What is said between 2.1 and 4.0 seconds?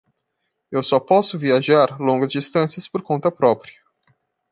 distâncias por conta própria